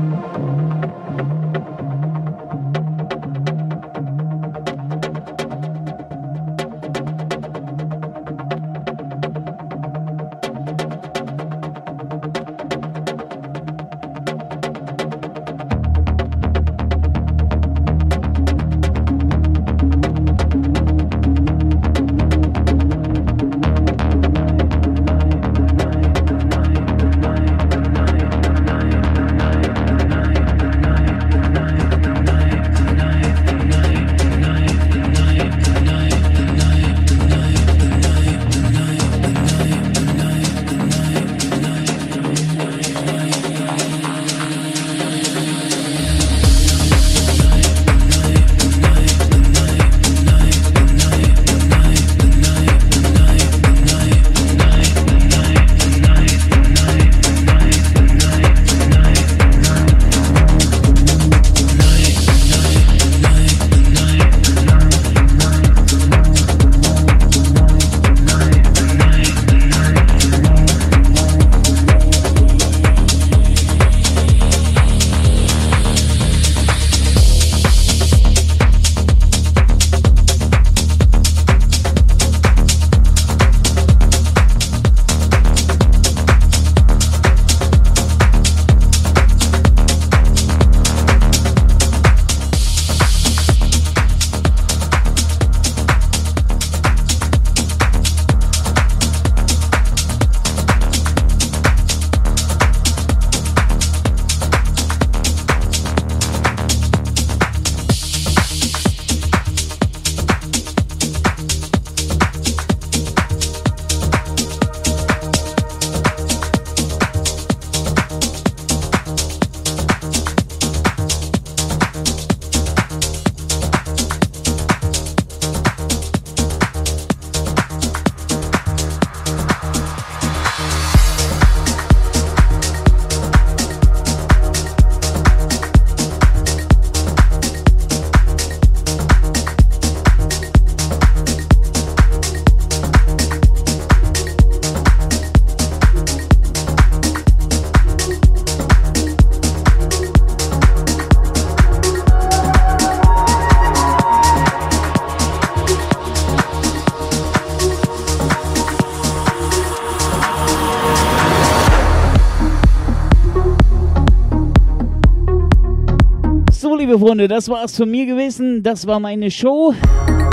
Freunde, 167.00 167.28
das 167.28 167.50
war's 167.50 167.76
von 167.76 167.92
mir 167.92 168.06
gewesen. 168.06 168.64
Das 168.64 168.88
war 168.88 169.00
meine 169.00 169.30
Show 169.30 169.74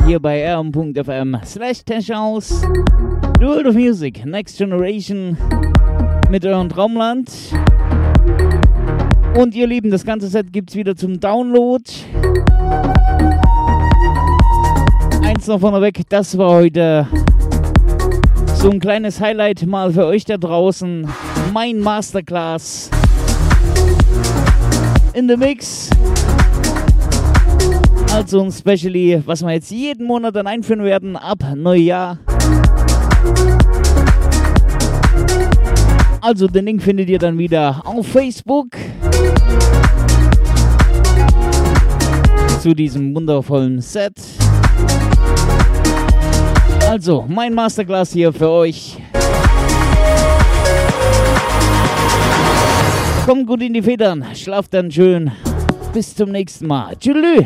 hier 0.07 0.20
bei 0.20 0.43
rm.fm 0.45 1.36
slash 1.45 1.82
House. 2.11 2.62
The 3.39 3.45
World 3.45 3.66
of 3.66 3.74
Music, 3.74 4.24
Next 4.24 4.59
Generation 4.59 5.36
mit 6.31 6.47
eurem 6.47 6.69
Traumland. 6.69 7.31
Und 9.36 9.55
ihr 9.55 9.66
Lieben, 9.66 9.91
das 9.91 10.05
ganze 10.05 10.28
Set 10.28 10.53
gibt's 10.53 10.74
wieder 10.74 10.95
zum 10.97 11.19
Download. 11.19 11.82
Eins 15.23 15.47
noch 15.47 15.61
vorneweg, 15.61 16.01
das 16.09 16.39
war 16.39 16.51
heute 16.51 17.07
so 18.55 18.70
ein 18.70 18.81
kleines 18.81 19.20
Highlight 19.20 19.66
mal 19.66 19.93
für 19.93 20.07
euch 20.07 20.24
da 20.24 20.36
draußen. 20.36 21.09
Mein 21.53 21.81
Masterclass 21.81 22.91
in 25.15 25.28
the 25.28 25.36
Mix. 25.36 25.91
Also 28.15 28.41
ein 28.41 28.53
Specially, 28.53 29.20
was 29.27 29.43
wir 29.43 29.51
jetzt 29.51 29.73
jeden 29.73 30.07
Monat 30.07 30.36
dann 30.36 30.47
einführen 30.47 30.85
werden 30.85 31.16
ab 31.16 31.39
Neujahr. 31.57 32.16
Also 36.20 36.47
den 36.47 36.65
Link 36.65 36.81
findet 36.81 37.09
ihr 37.09 37.19
dann 37.19 37.36
wieder 37.36 37.82
auf 37.85 38.07
Facebook. 38.07 38.69
Zu 42.61 42.73
diesem 42.73 43.12
wundervollen 43.16 43.81
Set. 43.81 44.15
Also, 46.89 47.24
mein 47.28 47.53
Masterclass 47.53 48.12
hier 48.12 48.32
für 48.32 48.49
euch. 48.49 48.97
Kommt 53.27 53.49
gut 53.49 53.61
in 53.61 53.74
die 53.74 53.82
Federn, 53.82 54.24
schlaft 54.36 54.73
dann 54.73 54.89
schön. 54.89 55.32
Bis 55.93 56.15
zum 56.15 56.31
nächsten 56.31 56.69
Mal. 56.69 56.95
Tschüss. 56.97 57.45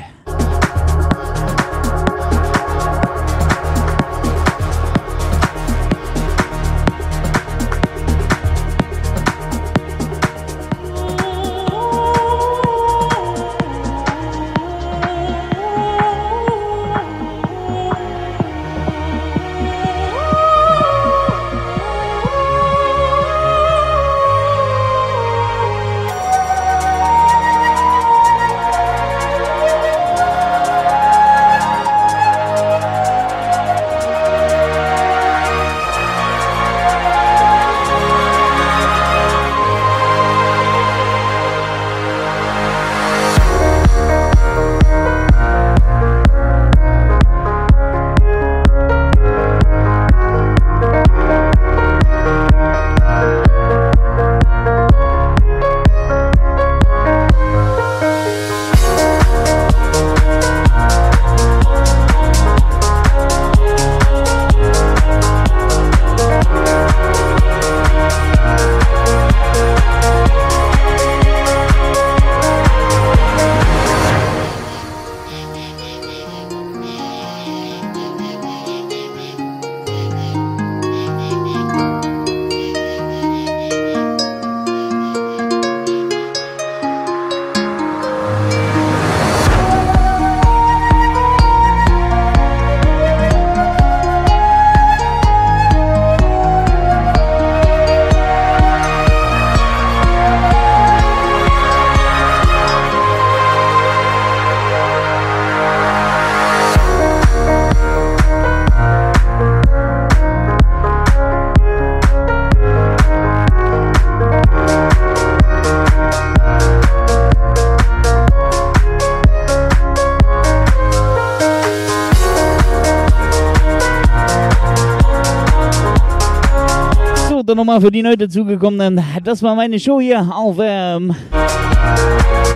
Nochmal 127.59 127.81
für 127.81 127.91
die 127.91 128.05
neu 128.05 128.15
dazugekommenen. 128.15 129.05
Das 129.25 129.43
war 129.43 129.57
meine 129.57 129.81
Show 129.81 130.01
hier 130.01 130.21
auf 130.33 130.59
ähm, 130.61 131.13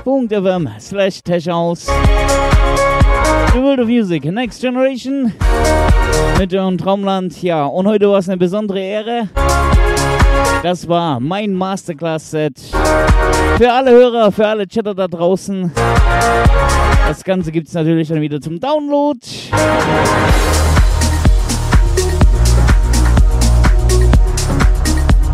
.fm 0.04 0.68
slash 0.78 1.20
House. 1.48 1.86
The 3.52 3.58
World 3.60 3.80
of 3.80 3.88
Music, 3.88 4.24
Next 4.26 4.60
Generation 4.60 5.32
mit 6.38 6.54
eurem 6.54 6.78
Traumland. 6.78 7.42
Ja, 7.42 7.64
und 7.64 7.88
heute 7.88 8.08
war 8.08 8.18
es 8.18 8.28
eine 8.28 8.36
besondere 8.36 8.78
Ehre. 8.78 9.28
Das 10.62 10.86
war 10.86 11.18
mein 11.18 11.52
Masterclass-Set. 11.52 12.60
Für 13.56 13.72
alle 13.72 13.90
Hörer, 13.90 14.30
für 14.30 14.46
alle 14.46 14.68
Chatter 14.68 14.94
da 14.94 15.08
draußen. 15.08 15.72
Das 17.08 17.24
Ganze 17.24 17.50
gibt 17.50 17.66
es 17.66 17.74
natürlich 17.74 18.06
dann 18.06 18.20
wieder 18.20 18.40
zum 18.40 18.60
Download. 18.60 19.18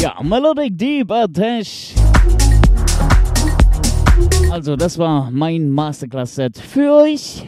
Ja, 0.08 0.22
Melodic 0.22 0.78
Deep 0.78 1.12
Attack. 1.12 1.66
Also, 4.50 4.74
das 4.74 4.96
war 4.96 5.30
mein 5.30 5.68
Masterclass-Set 5.68 6.56
für 6.56 7.02
euch. 7.02 7.46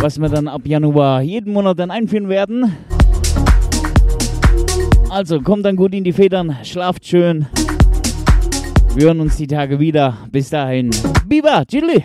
Was 0.00 0.20
wir 0.20 0.28
dann 0.28 0.46
ab 0.46 0.60
Januar 0.66 1.22
jeden 1.22 1.54
Monat 1.54 1.78
dann 1.78 1.90
einführen 1.90 2.28
werden. 2.28 2.76
Also, 5.08 5.40
kommt 5.40 5.64
dann 5.64 5.76
gut 5.76 5.94
in 5.94 6.04
die 6.04 6.12
Federn, 6.12 6.54
schlaft 6.64 7.06
schön. 7.06 7.46
Wir 8.94 9.06
hören 9.06 9.20
uns 9.20 9.36
die 9.38 9.46
Tage 9.46 9.80
wieder. 9.80 10.18
Bis 10.30 10.50
dahin. 10.50 10.90
Biba, 11.26 11.64
Chili. 11.64 12.04